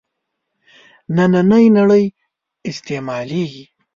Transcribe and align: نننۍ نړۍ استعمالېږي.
نننۍ 1.15 1.65
نړۍ 1.77 2.05
استعمالېږي. 2.69 3.65